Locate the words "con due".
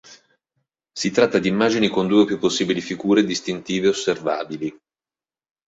1.87-2.23